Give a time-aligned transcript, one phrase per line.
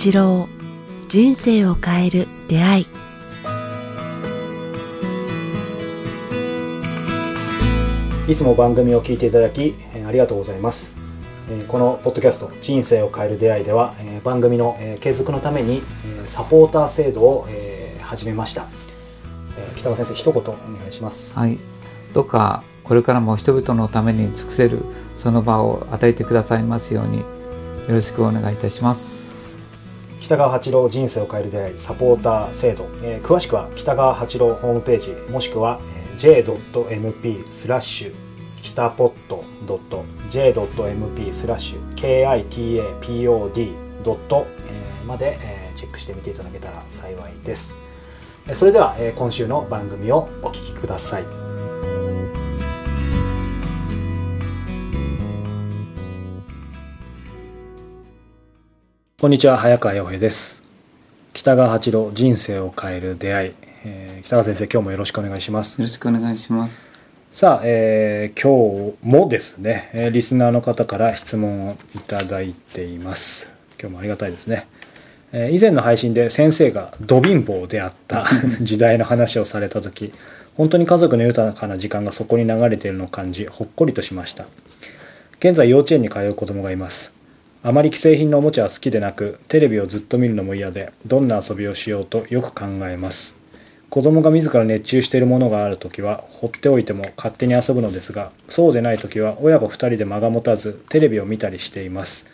[0.00, 0.48] 八郎
[1.08, 2.86] 人生を変える出会い。
[8.28, 10.92] いつも番組を聞いていただきえーありがとうございます。
[11.50, 18.66] えーこのポッドキャスト「人生を変える出会い」ではえー番組のえー継続のためにえーサポーター制度をえー始めました。
[19.58, 20.54] えー北川先生一言お願
[20.88, 21.36] いします。
[21.36, 21.58] はい、
[22.12, 24.78] どうかこれからも人々のために尽くせる
[25.16, 27.24] その場を与えてくださいますようによ
[27.88, 29.27] ろしくお願いいたします。
[30.20, 35.80] 北川八郎人生を変える出会いサポーター制度、えー詳しくは北川八郎ホームページもしくは
[36.16, 38.14] j.mp スラッシュ
[38.60, 39.44] 北ポット
[40.28, 44.46] .j.mp スラッシュ kitapod ドット
[45.06, 45.38] まで
[45.76, 47.74] チェックしてみていただけたら幸いです。
[48.54, 51.47] それでは今週の番組をお聞きください。
[59.20, 60.62] こんにちは早川洋平です。
[61.32, 65.72] 北川八郎人生を変える出会い、えー北川先生今日もよろしくお願いします。
[65.72, 66.80] よろしくお願いします。
[67.32, 73.50] さあ、えー今日もですね、えーリスナーの方から質問をいただいています。
[73.80, 74.68] 今日もありがたいですね、
[75.32, 78.24] えー以前の配信で先生がド貧乏であった
[78.62, 80.12] 時代の話をされた時
[80.56, 84.46] 本当に家族の豊かな時間がそこに流れているのを感じほっこりとしました。
[85.40, 87.17] 現在幼稚園に通う子供がいます
[87.62, 93.36] あまり既製品のおもちゃは好きでなくテレビをずっと見るのも嫌でどんな遊びをしようとよく考えます。
[93.90, 102.26] 子供が自ら熱中しているものがある時は放っておいても勝手に遊ぶのですがそうでない時は親子2人で間が持たずテレビを見たりしています。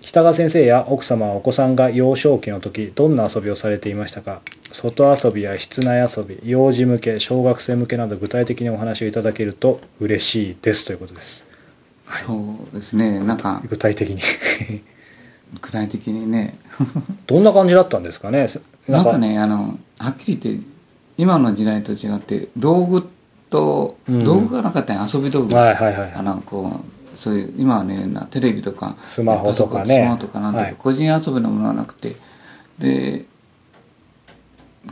[0.00, 4.40] 北川先生や奥様はお子さんが幼少期の時どんな遊びをされていましたか？
[4.72, 10.86] 外遊びや室内遊び幼児向け小学生向けなど具体的にお話をいただけると嬉しいです。
[10.86, 11.49] ということです。
[12.12, 14.20] そうですね、なんか具体的に。
[15.60, 16.58] 具体的にね、
[17.26, 18.46] どんな感じだったんですかね？
[18.88, 20.64] なんかねあのはっきり言って
[21.18, 23.08] 今の時代と違って道具
[23.50, 24.24] と、うん。
[24.24, 25.54] 道具がなかったよ遊び道具。
[25.54, 29.84] はいはいはいあのこうそういう今はねなテレビとかスマホとかね。
[29.84, 30.76] スマホとかなんとか、はい。
[30.78, 32.16] 個人遊びのものはなくて。
[32.78, 33.26] で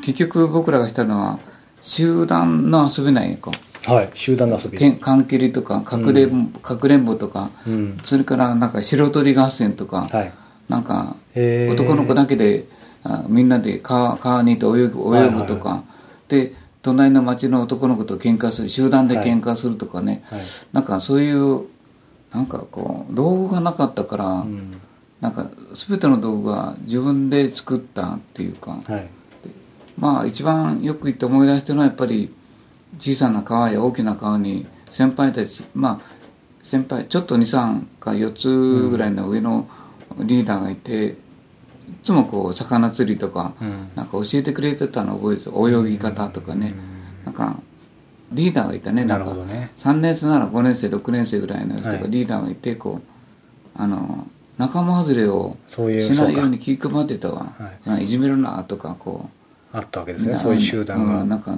[0.03, 1.39] 結局僕らがしたのは
[1.81, 4.11] 集団の遊びなんやこうはい。
[4.15, 4.79] 集団の遊び。
[4.99, 6.53] 缶切りとかかくれん。
[6.53, 7.99] ぼかくれんぼとかうん。
[8.05, 10.33] それからなんか白鳥合戦とか、はい。
[10.69, 12.67] なんか男の子だけで
[13.03, 15.85] あみんなで川川に行って泳ぐ泳ぐとか、
[16.29, 20.41] で隣の町の男の子と喧嘩する集団で喧嘩するとかね、はい。
[20.73, 21.63] なんかそういう
[22.33, 24.81] なんかこう道具がなかったから、うん。
[25.21, 25.51] なんか
[25.89, 29.07] 全ての道具は自分で作ったっていうか、はい。
[29.99, 32.33] まあ一番よく言って思い出してるのはやっぱり
[32.99, 36.19] 小さな川や大きな川に先輩たちまあ
[36.63, 39.69] 先輩ちょっと23か4つぐらいの上の
[40.19, 41.15] リーダーがいて、い
[42.03, 43.91] つもこう魚釣りとか、うん。
[43.95, 46.75] なんか教えてくれてたのを覚えてる泳ぎ方とかね、
[47.25, 47.57] なんか
[48.33, 49.05] リーダーがいたね。
[49.05, 49.71] ななんかるほどね。
[49.77, 52.01] 3年生なら5年生6年生ぐらいの人はい。
[52.01, 54.27] がリーダーがいてこうあの
[54.59, 57.55] 仲間外れをしないように気配ってたわ。
[57.85, 58.05] はい。
[58.05, 59.38] いじめるなとかこう
[59.73, 61.57] あったわけですねそういう集団が、うんなんか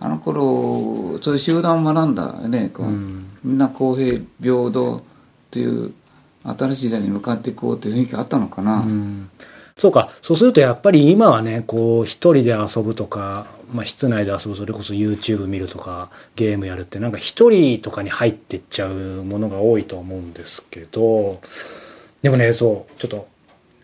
[0.00, 3.28] あの頃そういう集団を学んだよねこう、うん。
[3.44, 5.02] みんな公平平等っ
[5.50, 5.92] ていう
[6.44, 9.30] 新しい時代に向かっていこうという雰囲気があったのかな、うん。
[9.78, 10.10] そうか。
[10.20, 18.92] そうするとやっぱり今はねこう一人で遊ぶとか、まあ、室内で遊ぶそれこそ YouTube 見るとかゲームやるってなんか一人とかに入っていっちゃう
[19.22, 21.40] ものが多いと思うんですけど
[22.22, 23.28] でもねそうちょっと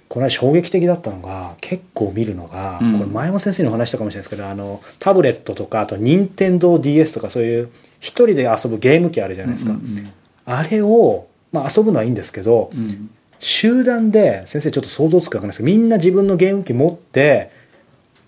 [0.09, 2.93] この間衝撃的だったのが結構見るのが、うん。
[2.95, 7.71] これ前も先生にお話したかもしれないですけどあのタブレットとかあと任天堂 d s とかそういう
[8.01, 10.13] 一人で遊ぶゲーム機あるじゃないですか、うん
[10.51, 13.11] あれを、まあ、遊ぶのはいいんですけど、うんうん。
[13.39, 17.51] 集団で先生ちょっと想像つくかわかんないですけどみんな自分のゲーム機持って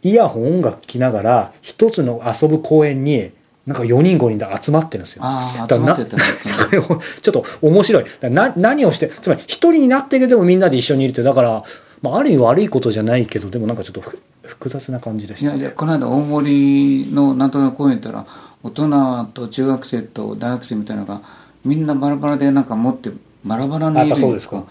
[0.02, 3.32] イヤホン音楽聴きながら一つの遊ぶ公園に
[3.66, 5.22] なんか4人5人で集まってるんですよ。
[5.24, 6.22] ああだからな集まってたね。
[6.66, 8.04] これをちょっと面白い。
[8.22, 11.62] な何をしてつまり一人になってけどもみんなで一緒にいるってだから、
[12.02, 15.54] まあ、ある意味悪いことじゃないけどでもなんかちょっとふ複雑な感じでした。
[15.54, 18.26] いやいやこの間大森のなんとか公園行ったら
[18.62, 21.22] 大人と中学生と大学生みたいなのが
[21.64, 23.10] みんなバラバラでなんか持って
[23.44, 24.64] バラバラにいるぱそうですか。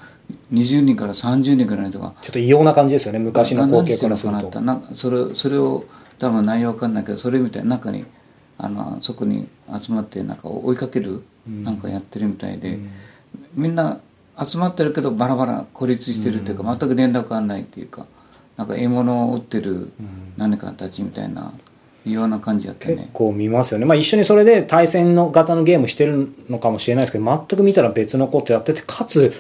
[0.52, 2.14] 20人から30人ぐらいの人が。
[2.22, 3.20] ちょっと異様な感じですよね。
[3.20, 4.52] 昔の光景からすると。
[4.94, 5.86] それそれを
[6.20, 8.06] 多分内容わかんないけどそれみたいな中に
[8.60, 9.48] あのそこに
[9.82, 11.64] 集まってなんか追いかけるうん。
[11.64, 12.90] なんかやってるみたいで、うん。
[13.56, 14.02] みんな
[14.38, 18.06] 集まってるけどバラバラ孤立してるっていうか、全く連絡がないっていうか
[18.58, 19.92] なんか獲物を追ってる
[20.38, 21.54] 何かたちみたいな
[22.06, 22.96] ような感じやったね。
[22.96, 29.34] 結構見ますよね、まあ、一緒にそれで対戦の型のゲームしてるのかもしれないですけど全く見たら別のことやっててかつ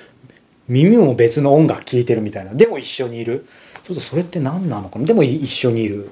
[0.68, 2.54] 耳も別の音楽聴いてるみたいな。
[2.54, 3.48] でも一緒にいる。
[3.84, 5.06] ちょっとそれって何なのかな。
[5.06, 6.10] でも一緒にいる。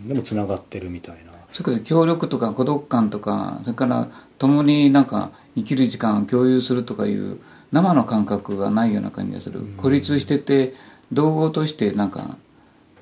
[0.00, 0.08] うん。
[0.08, 4.08] でもつながってるみたいなそれから協力とか孤独感とかそれから
[4.38, 7.38] 共になんか生きる時間を共有するとかいう
[7.72, 10.74] 生の感覚がないような感じがする、孤立してて
[11.12, 12.36] 同合としてなんか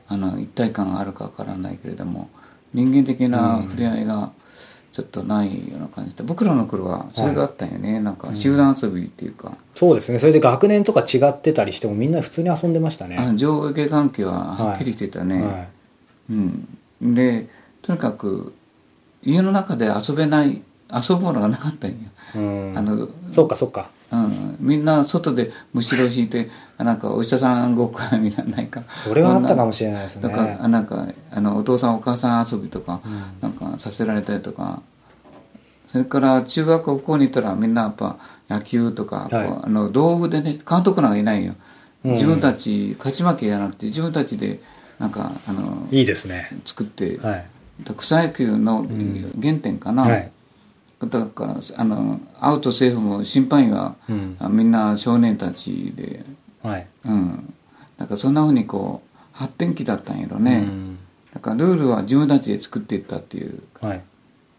[0.09, 2.31] あの一体感があるかわからないけれども
[2.75, 4.33] 人間的な触れ合いが
[4.93, 10.19] ちょっとないような感じで僕らの頃はそれがあったんよね、なんか集団遊びっていうか、そうですね。
[10.19, 13.17] それで学年とか違ってたりしてもみんな普通に遊んでましたね。
[13.17, 15.69] あ上下関係ははっきりしてたね、はい。
[16.31, 17.49] うん、で
[17.89, 18.53] とにかく
[19.23, 20.61] 家の中で遊べない
[20.93, 21.97] 遊ぶものがなかったんよ、
[22.37, 22.75] うん。
[22.77, 23.89] あのそうかそうか。
[24.11, 28.83] うん、みんな外でむしろ引いてあ なんかお医者さんごっこやみたいななんか。
[29.03, 30.23] それはあったかもしれないですね。
[30.23, 33.23] とかあなんかあのお父さんお母さん遊びとか、うん。
[33.41, 34.83] なんかさせられたりとか。
[35.91, 38.19] それから中学高校に行ったらみんなやっぱ
[38.51, 39.49] 野球とか、はい。
[39.49, 41.55] こうあの道具でね監督なんかいないよ。
[42.05, 42.13] うん。
[42.13, 44.61] 自分たち勝ち負けやなくて自分たちで
[44.99, 46.51] なんかあのいいですね。
[46.67, 47.47] 作ってはい
[47.97, 50.31] 草野球のん原点かな、はい。
[51.01, 54.37] だからあのアウトセーフも審判員は、うん。
[54.39, 56.25] あみんな少年たちで。
[56.63, 56.87] はい。
[57.05, 57.55] うん。
[57.97, 60.99] だからそんなふうにこう発展期だったんやろうね、ん。
[61.33, 63.63] だからルールは自分たちで作っていったっていう。
[63.81, 64.03] はい。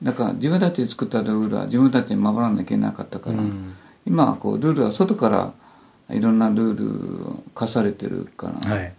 [0.01, 3.75] だから自分たちで作ったルールは自分たちで守らなきゃいけなかったから、うん。
[4.06, 5.54] 今はこうルールは外から
[6.15, 8.94] いろんなルールを課されてるから、はい。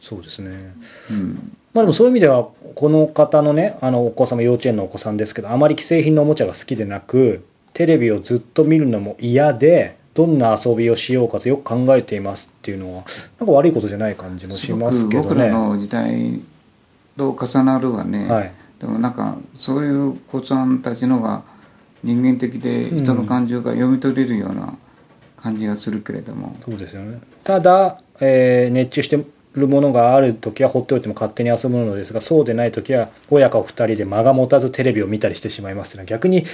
[0.00, 0.72] そうですね。
[1.10, 7.44] うん、まあでもそういう意味ではこの方のねあのお子様幼稚園のお子さんですけどあまり既製品のおもちゃが好きでなく
[7.74, 13.04] テレビをずっと見るのも嫌でどんな遊びをしようかとよく考えていますっていうのは
[13.38, 15.50] なんか悪いことじゃない感じもしますけどすごく僕らね。
[15.50, 16.40] の時代
[17.18, 18.52] と重なるわね、はい。
[18.78, 21.42] でもなんかそういう子さんたちのが
[22.02, 24.78] 人間的で人の感情が読み取れるような
[25.36, 27.20] 感じがするけれども、そうですよね。
[27.42, 36.44] ただ、えー熱中してるものがある時は放っておいても勝手に遊ぶのですがそうでない時は親子二人で間が持たずテレビを見たりしてしまいますっていうのは逆に、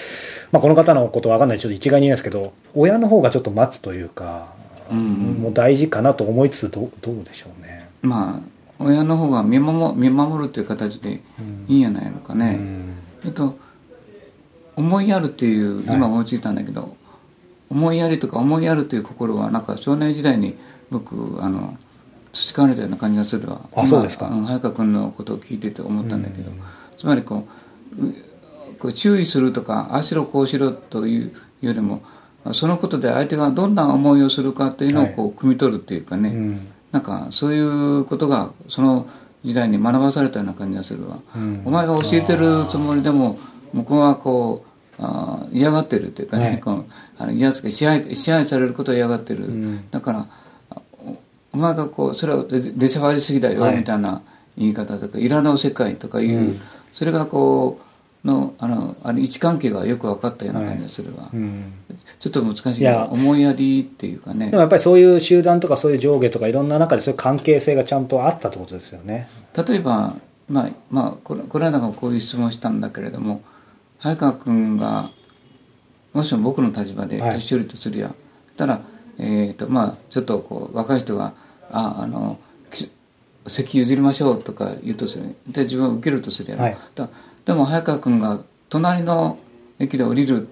[0.52, 1.58] まあ、この方のことは分かんない。
[1.58, 4.52] ちょっと一概に言いですけど親の方がちょっと待つというか、
[4.90, 5.04] うんうん。
[5.42, 7.88] もう大事かなと思いつつどうどうでしょうね。
[8.02, 8.40] まあ
[8.78, 11.20] 親の方が見守見守るという形で
[11.68, 12.94] いいんやないのかね、うん。
[13.24, 13.58] えっと
[14.76, 15.96] 思いやるっていうはい。
[15.96, 16.96] 今思いついたんだけど、
[17.70, 20.56] 思いやりとか思いやるという心はなんか少年時代に
[20.90, 21.76] 僕あの
[22.32, 23.60] 培われたような感じがするわ。
[23.74, 24.28] あそうですか。
[24.28, 26.60] ん早川君のことを聞いてて思ったんだけど、うん。
[26.96, 27.46] つまりこ
[27.98, 28.14] うう
[28.78, 32.02] こう注意するとかああしろこうしろというよりも
[32.52, 36.68] そのことで相手がどんな思いをするかっていうのをこう汲み取るっていうかね、うん。
[36.90, 39.06] なんかそういうことがその
[39.44, 41.62] 時代に学ばされたような感じがするわ、うん。
[41.64, 43.38] お前が教えてるつもりでも
[43.72, 44.64] 向こうはこ
[44.98, 46.60] うあー嫌がってるっていうかね、はい。
[46.60, 46.84] こう
[47.18, 49.90] あの嫌つけ支配支配されることを嫌がってる、ん。
[49.90, 50.28] だから
[51.52, 54.22] お前がこうそれは出しゃばりすぎだよ、みたいな
[54.56, 56.60] 言い方とかいらぬ世界とかいう、うん
[56.92, 57.80] それがこ
[58.22, 61.72] うのあのあの位置関係がよく分かったような感じがするわ、うん
[62.20, 69.26] ちょっと難しいい思いやりっていうかねでもやっぱりそういう集団とかそういう上下とかいろんな中でそういう関係性がちゃんとあったってことですよね。
[69.56, 70.16] 例えば、
[70.48, 73.42] まあまあ、これこの間もこういう質問したんだけれども
[73.98, 75.10] 早川君が
[76.12, 78.14] もしも僕の立場で年寄りとするや、
[78.56, 78.82] たら、
[79.24, 81.32] えーとまあ、ちょっとこう若い人が
[81.70, 82.40] 「ああの
[82.72, 82.90] き
[83.46, 85.36] 席譲りましょう」とか言うとする。
[85.46, 86.78] で自分は受けるとするやろ、はい。
[86.96, 87.08] だ
[87.44, 89.38] でも早川君が隣の
[89.78, 90.48] 駅で降りる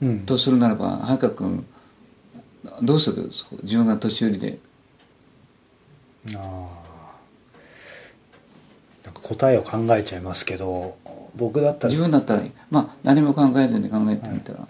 [0.00, 1.66] うん、とするならば早川君
[2.82, 3.30] どうする？
[3.62, 4.58] 自分が年寄りで。
[6.28, 6.34] あー。
[9.04, 10.96] なんか答えを考えちゃいますけど
[11.34, 11.90] 僕だったら。
[11.90, 14.68] 自分だったらまあ何も考えずに考えてみたら、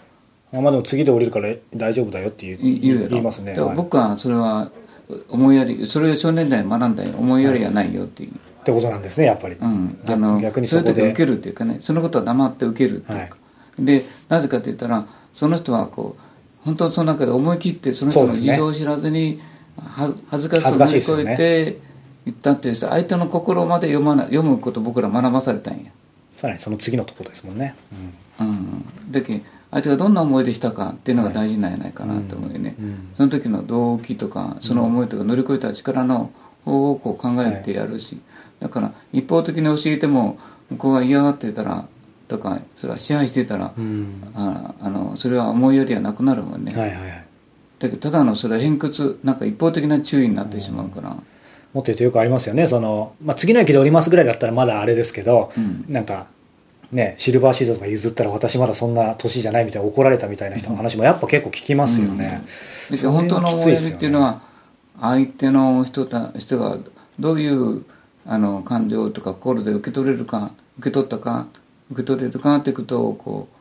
[0.53, 3.55] あまあでも次で降りるから大丈夫だよって言うい言いますね。
[3.77, 4.71] 僕はそれは
[5.29, 9.57] 思いやりそれを少年代に学んだよ思いやりがないよっていう、ってことなんですねやっぱり。
[9.57, 13.85] うん、逆あの逆にそういう時受けるっていうかねそのことは黙って受けるっていうか、はい。
[13.85, 19.41] でなぜかって言ったらその人はこう本当にその中で思い切ってその人の事情を知らずに、
[19.77, 21.79] は恥ずかしさを乗り越えて
[22.27, 25.91] 言ったっていうさ相手の心まで読まな読むことを僕ら学ばされたんや、
[26.35, 27.75] さらにその次のところですもんね。
[28.41, 32.85] うん、だけ相手がどんな思いでしたかっていうのが大事なんじゃないかなと思うよね、うん。
[32.87, 33.11] うん。
[33.15, 36.31] その時の動機とかその思いとか乗り越えた力の
[36.65, 38.21] 方をこう考えてやるし、
[38.61, 40.39] だから一方的に教えても
[40.71, 41.87] 向こうが嫌がってたら
[42.29, 44.33] とかそれは支配してたら、うん。
[44.35, 47.25] ああのそれは思いやりはなくなるもんね、はいはいはい。
[47.79, 51.23] だけどただのそれは偏屈なんか一方的な注意になってしまうから、もっ
[51.75, 52.67] と言うとよくありますよね。
[52.67, 55.85] その、まあ、次の駅で降りますぐらいだったらまだあれですけど、うん。
[55.89, 56.27] なんか
[56.93, 62.43] ねシルバーシートとか譲ったら私まだそんな年じゃないみたいな怒られたみたいな人の話もやっぱ結構聞きますよね。
[62.91, 64.41] だけど本当の思いやりっていうのは
[65.01, 66.79] 相手の人た人が
[67.19, 67.85] どういう
[68.27, 71.47] あの感情とか心で受け取れるか受け取ったか
[71.91, 73.58] 受け取れるかっていうことをこう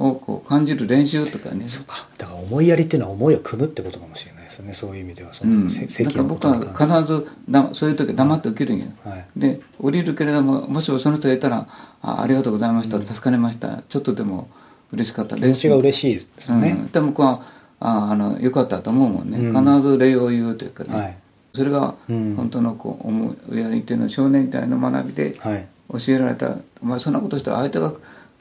[0.00, 1.68] をこう感じる練習とかね。
[1.68, 2.06] そうか。
[2.16, 4.72] だから思いやりっていうのは思いを組むってことかもしれないですよね。
[4.72, 9.26] そういう意味ではそうん、だから僕は必ずだそういう時は黙って受けるんよ、はい。
[9.36, 11.68] で降りるけれどももしもその人がいたら
[12.00, 14.48] 「あありがとうございました、助かりましたちょっとでも
[14.92, 17.42] 嬉しかったです」ちが嬉しいですよね、うん、でも僕は
[17.78, 19.66] ああのよかったと思うもんね、うん。
[19.66, 21.16] 必ず礼を言うというかね、はい。
[21.54, 22.34] それがうん。
[22.36, 25.66] 本当のこう思いやりっていうのは少年時代の学びではい。
[25.92, 27.92] 教えられた、お前そんなことしたら相手が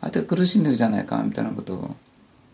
[0.01, 1.95] 相手が苦しんでるじゃないかみたいなことを。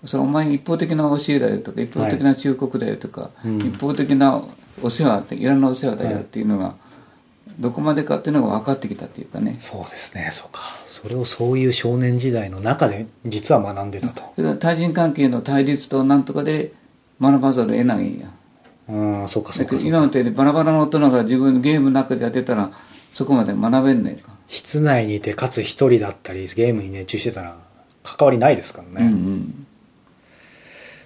[0.06, 3.58] それお前一方的な教えだよとか一方的な忠告だよとか、うん。
[3.60, 4.42] 一方的な
[4.82, 6.76] お世話っていらんなお世話だよっていうのが、
[7.60, 9.58] どこまでかっていうのが分かってきたっていうかね。
[9.60, 10.62] そうですねそうか。
[10.86, 14.56] それをそういう少年時代の中で実は学んでたと。
[14.58, 16.74] 対人関係の対立となんとかで
[17.22, 18.32] 学ばざるを得ないんや。
[18.88, 19.78] うんそうかそうだかそうか。
[19.78, 22.72] けど今みたいにバラバラの大人が自分のゲームの中でやってたら
[23.12, 27.58] そこまで学べんねんか、室内にいてかつ一人だったりゲームに熱中してたら
[28.04, 29.68] 関わりないですからね、うんうん。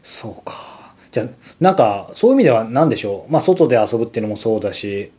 [0.04, 0.54] そうか。
[1.12, 1.28] じゃあ
[1.60, 3.32] なんかそういう意味では何でしょう。
[3.32, 5.12] まあ外で遊ぶっていうのもそうだし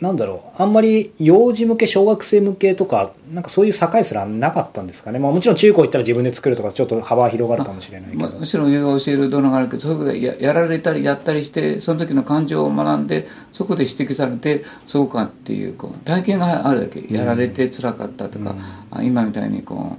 [0.00, 17.06] なんだろうあんまり幼児向け小学生向けとかなんかそういう境すらなかったんですかね、まあ、もちろん中高行ったら自分で作るとかちょっと幅は広がるかもしれないけど、まあ、むしろ上が教える動画があるけどそういうことでややられたりやったりしてその時の感情を学んでそこで指摘されてそうかっていうこう体験があるわけ。
[17.08, 18.54] やられて辛かったとか、
[18.90, 19.96] あ今みたいにこ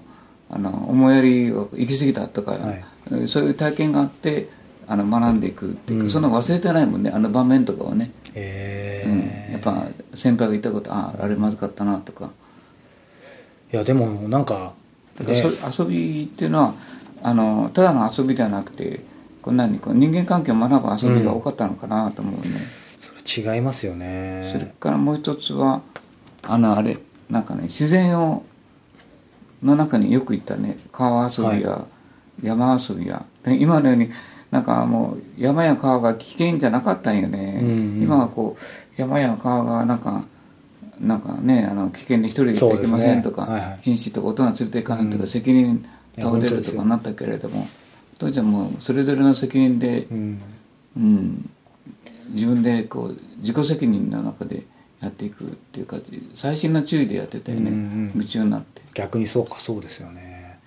[0.51, 2.73] うあの思いやりが行き過ぎたとか、は
[3.21, 3.27] い。
[3.27, 4.49] そういう体験があって
[4.87, 6.09] あの学んでいくっていうか、うん。
[6.09, 12.31] そん忘れてないもんねあの場面とかをね、へえうん、やっぱ先輩が言ったことあああれまずかったなとか。
[13.71, 14.73] いやでもなんか、
[15.19, 15.31] だか
[15.77, 16.73] 遊びっていうのは
[17.21, 19.01] あのただの遊びではなくて
[19.41, 22.47] こんなにこう人間関係を学ぶ遊びが多かったのかなと思うね、
[22.99, 25.81] それ違いますよそれねからもう一つは
[26.43, 26.97] あのあれ
[27.29, 28.45] なんかね自然を
[29.63, 30.77] の中によく行ったね。
[30.91, 31.85] 川遊びや、
[32.43, 33.25] 山遊びや。
[33.43, 34.11] で今のように
[34.51, 38.01] なんかもう山や川が危険じゃなかったんよね、うんうん。
[38.03, 40.25] 今はこう山や川がなんか
[40.99, 43.51] なんかねあの危険で一人で行ってはいけませんとか、ね。
[43.51, 43.79] はいはい。
[43.83, 45.85] 瀕死とか大人連れていかないとか、うん責任
[46.15, 47.67] 倒れるとかなったけれども
[48.17, 50.41] 当時はもうそれぞれの責任でう、ん。
[50.95, 51.49] うん、
[52.29, 54.63] 自分でこう自己責任の中で
[54.99, 55.97] やっていくっていうか
[56.35, 58.81] 細心の注意でやってたよね、うんうん夢中になって。
[58.95, 60.59] 逆にそうかそうですよね。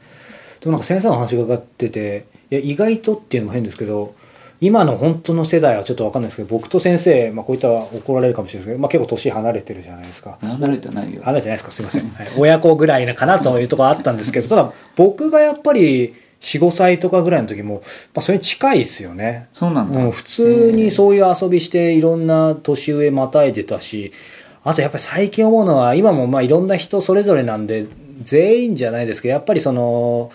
[0.60, 4.14] でもなんか先生の話が伺ってていや意外とっていうのも変ですけど
[4.60, 10.36] 今の本当の世代はちょっと分かんないですけど僕と先生、まあ、こういったら怒られるかもしれないですけど、まあ、結構年離れてるじゃないですか。
[10.42, 11.22] 離れてないよ。
[11.22, 11.70] 離れてないですか？
[11.70, 12.28] すいません、はい。
[12.36, 17.80] 親子ぐらいかなというところあったんですけど ただ僕がやっぱり45歳とかぐらいの時も、ま
[18.16, 19.48] あ、それに近いですよね。
[19.54, 24.12] そうなんだ、うん、普通にそういう遊びしていろんな年上またいでたし
[24.62, 27.86] あとやっぱり最近思うのは今もまあいろんな人それぞれなんで
[28.22, 30.30] 全員じゃないですけどやっぱりその、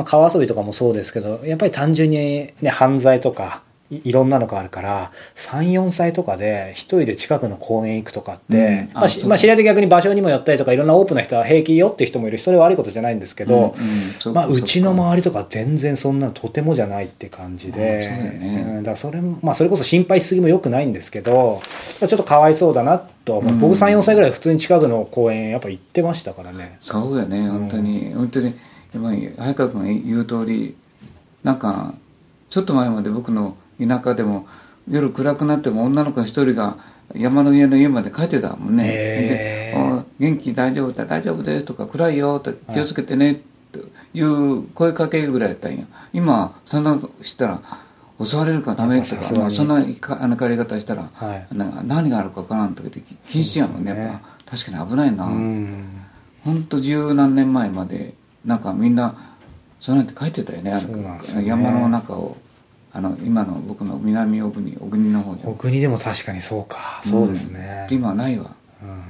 [0.00, 8.94] まあ、川遊びとかもそうですけどやっぱり単純に、ね、犯罪とかいいろんなのがあるから34歳とかで一人で近くの公園行くとかって、うん。
[8.94, 14.34] まあしあまあ、知り合いで逆に場所にも寄ったりとかいろんなオープンな人は平気よって人もいるしそれは悪いことじゃないんですけど、うんうん。
[14.34, 18.64] まあ、うちの周りとか全然そんなのとてもじゃないって感じで、ね。
[18.68, 18.76] うん。
[18.78, 21.60] だからそれも、まあ、それこそ心配しすぎもよくないんですけど
[21.98, 23.58] ちょっとかわいそうだなとは思う、うん。
[23.58, 26.76] 僕34歳ぐらい普通に近くの公園やっぱ行ってましたからね。
[26.78, 28.54] そうよね本当に、本当に
[28.94, 30.76] 今早川君が言う通り
[31.42, 31.94] なんか
[32.48, 34.46] ちょっと前まで僕の田舎でも
[34.88, 36.76] 夜暗くなっても女の子一人が
[37.14, 40.04] 山の上の家まで帰ってたもんね、へー。
[40.18, 43.40] 元気大丈夫だ大丈夫です」とか「暗いよ」と気をつけてね」
[43.72, 43.80] と
[44.14, 45.84] いう声かけぐらいやったんや。
[46.12, 47.60] 今そんなしたら
[48.22, 51.46] 襲われるからダメとか、そんなかあの帰り方したら、はい。
[51.86, 54.56] 何があるか分からんとかって禁止やもんねねやっぱ。
[54.58, 55.84] 確かに危ないな、うん。
[56.44, 59.36] 本当十何年前までなんかみんな
[59.80, 61.20] そうやって書いてたよねあのね。
[61.46, 62.36] 山の中を。
[62.92, 67.00] あの今の僕の南小国小国の方で小国でも確かにそうか。
[67.04, 68.52] そうですね、今はないわ。
[68.82, 69.02] うん。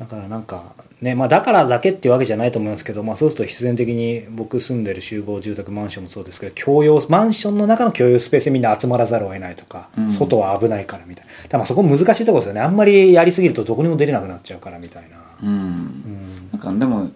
[0.00, 10.10] だからなんかねまあだからだけっていうわけじゃないと思いますけど、まあ、そうすると必然的に僕住んでる集合住宅マンションもそうですけど共用マンションの中の共有スペースでみんな集まらざるを得ないとか、うん。
[10.10, 11.58] 外は危ないからみたいな。
[11.60, 12.62] だそこ難しいところですよね。
[12.62, 16.48] あんまりやりすぎるとどこにも出れなくなっちゃうからみたいな、うん、うん。
[16.50, 17.10] なんかでも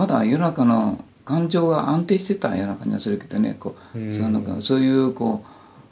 [0.00, 3.54] まだ世の中の感情が安定してたような感じがするけどね。
[3.60, 4.18] こう、うん。
[4.18, 5.44] そうなんかそういうこ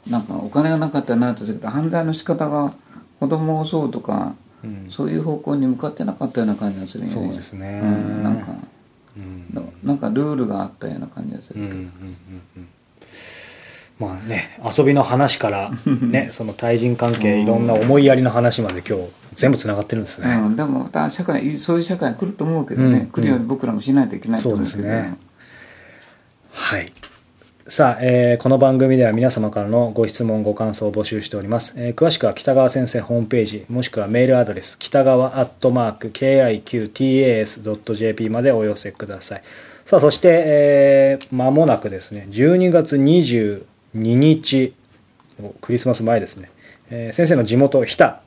[0.07, 2.73] うなんかお金がなかったらなとするけど犯罪の仕方が
[3.19, 4.87] 子供を襲うとかうん。
[4.89, 7.13] そういう方向に向かってなかったような感じがするよね。
[7.13, 7.81] そうですね。
[7.83, 8.47] うん、なんか
[9.15, 9.45] うん。
[9.53, 11.89] ななんかルールがあったような感じがするけど、うんうんうん
[12.57, 12.67] うん
[13.99, 19.03] まあね遊びの話から ねその対人関係いろんな思いやりの話まで今日
[19.35, 25.13] 全部つながってるんですね、うん、でもだ社会そういう社会来ると思うけどね、うん来るように僕らもしないといけないと思うけどそうですね
[26.51, 26.91] はい。
[27.67, 31.73] さあ、えーこの番組では皆様からのご質問、ご感想を募集しております。
[31.77, 39.43] えー詳しくは北川先生ホームページ、もしくはメールアドレス、北川アットマーク、kiqtas.jp までお寄せください。
[39.85, 43.61] さあ、そして、えー間もなくですね、12月22
[43.93, 44.73] 日、
[45.61, 46.51] クリスマス前ですね、
[46.89, 48.21] えー先生の地元、日田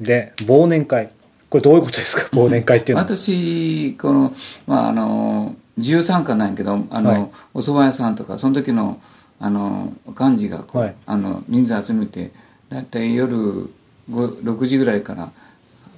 [0.00, 1.10] で忘年会。
[1.50, 2.22] これどういうことですか？
[2.36, 3.06] 忘年会っていうのは。
[3.08, 4.32] 私この
[4.66, 7.28] まああの自由参加なんやけどあの、はい。
[7.54, 9.00] お蕎麦屋さんとかその時の
[9.38, 10.94] あの幹事がこう、はい。
[11.06, 12.30] あの人数集めて
[12.68, 13.36] だいたい夜
[14.10, 15.30] 5 6時ぐらいから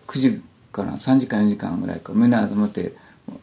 [0.08, 0.42] 9時
[0.73, 2.92] から3時間4時間ぐらいかみんな集まって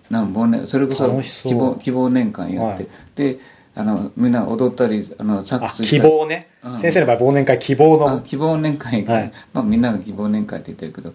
[0.09, 2.89] なん忘年それこそ希望希望年間やって、はい。
[3.15, 3.39] で
[3.73, 6.79] あのみんな踊ったりあのサックあス希望ね、うん。
[6.79, 8.09] 先生の場合忘年会希望の。
[8.09, 9.31] あ希望年会が、はい。
[9.53, 11.13] まあ、みんなが希望年会って言ってるけど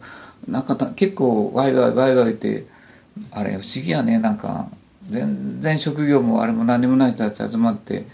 [0.48, 2.66] なんかた結構ワイワイワイワイって
[3.30, 4.18] あれ不思議やね。
[4.18, 4.68] なんか
[5.10, 8.06] 全然職業もあれも何もない人たち集まって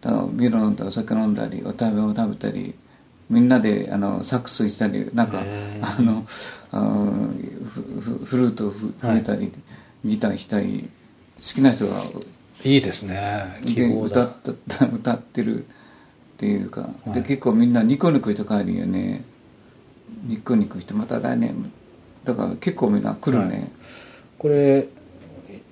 [0.00, 2.74] だビール飲んだりお酒飲んだりお食べを食べたり
[3.30, 5.42] みんなであのサックスしたりなんか
[5.80, 6.24] あの
[8.24, 9.52] フルート吹いたり、
[10.04, 10.88] ギターしたり
[11.36, 12.04] 好きな人が
[12.64, 15.68] いいですね希で望だ歌った 歌ってるっ
[16.38, 17.12] ていうか、はい。
[17.12, 19.22] で結構みんなニコニコして帰るよね。
[20.26, 21.70] ニコニコしてまた来年。
[22.24, 23.70] だから結構みんな来るね、
[24.38, 24.88] これ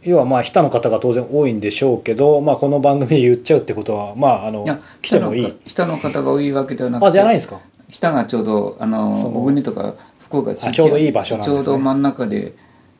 [0.03, 4.65] 要はまあ日田の方が当然多いんでしょうけど、まあ、この番組で言っちゃうってことはまああの
[5.03, 5.55] 来てもいい。
[5.67, 7.07] 下の下の方が多いわけではなくて。
[7.09, 7.61] あじゃないんですか？
[7.91, 11.57] 下がちょうどあの小国とか福岡ちょうどいい場所なんですね。
[11.57, 12.55] ちょうど真ん中で、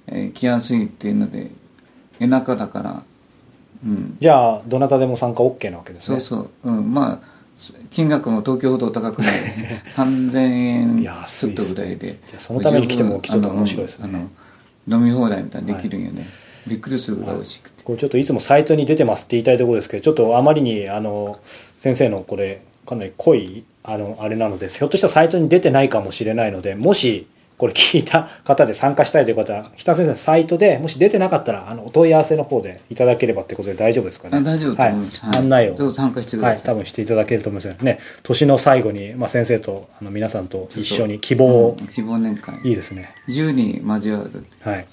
[0.09, 1.51] えー来やすいっていうので
[2.19, 2.91] 田舎だから。
[2.91, 3.03] うん
[4.21, 6.21] じゃあどなたでも参加 OK なわけですね。
[6.21, 7.35] そうそう、うん、まあ
[7.91, 9.31] 金額も東京ほど高くない。
[9.95, 12.19] 3000円ちょっとぐらいで。
[12.39, 14.29] そのために来てもきっと面白いですね。
[14.89, 16.27] 飲み放題みたいにできるんよね、
[16.67, 21.39] びっくりするぐらい美味しくて、これちょっといつもサイトに出てますって言いたいところですけどちょっとあまりにあの
[21.79, 34.39] 先生のこれかなり濃いあのあれなのでひょっとしたらサイトに出てないかもしれないのでもしこれ聞いた方で参加したいという方は日田先生のサイトでもし出てなかったらあのお問い合わせの方でいただければってことで大丈夫ですかね。
[34.39, 34.95] あ大丈夫とはい。
[35.37, 35.93] 案内を。
[35.93, 37.99] 参加してくはい、ださい、多分していただけると思いますね。
[38.23, 42.59] 年の最後に、まあ、先生とあの皆さんと一緒に希望を、うん希望年会。
[42.65, 43.15] いいですね。
[43.29, 44.45] 自由に交わる。
[44.63, 44.87] はい。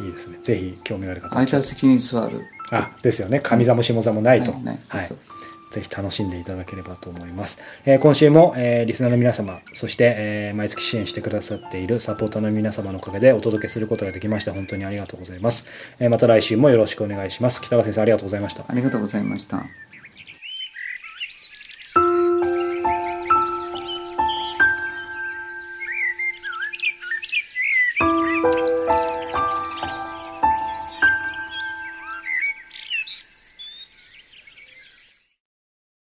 [0.00, 0.38] いいですね。
[0.42, 1.28] ぜひ興味がある方。
[1.30, 2.42] 空いた席に座る。
[2.70, 3.40] あですよね。
[3.40, 4.78] 上座も下座もないと、ない
[5.70, 15.64] ぜひ楽しんでいただければと思います、えー今週も、えーリスナーの皆様そして、えー毎月支援してくださっているサポーターの皆様のおかげでお届けすることができました本当にありがとうございます、
[16.00, 17.60] えまた来週もよろしくお願いします。
[17.60, 18.64] 北川先生ありがとうございました。
[18.68, 19.87] ありがとうございました。